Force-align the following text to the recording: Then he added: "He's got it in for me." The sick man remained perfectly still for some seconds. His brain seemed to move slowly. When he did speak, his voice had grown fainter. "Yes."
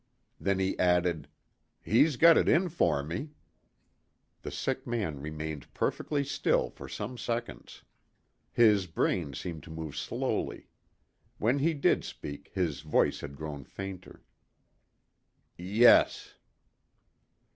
Then 0.39 0.57
he 0.57 0.79
added: 0.79 1.27
"He's 1.79 2.17
got 2.17 2.35
it 2.35 2.49
in 2.49 2.69
for 2.69 3.03
me." 3.03 3.35
The 4.41 4.49
sick 4.49 4.87
man 4.87 5.21
remained 5.21 5.71
perfectly 5.75 6.23
still 6.23 6.71
for 6.71 6.89
some 6.89 7.19
seconds. 7.19 7.83
His 8.51 8.87
brain 8.87 9.35
seemed 9.35 9.61
to 9.61 9.69
move 9.69 9.95
slowly. 9.95 10.65
When 11.37 11.59
he 11.59 11.75
did 11.75 12.03
speak, 12.03 12.49
his 12.51 12.79
voice 12.81 13.19
had 13.21 13.35
grown 13.35 13.63
fainter. 13.63 14.23
"Yes." 15.55 16.33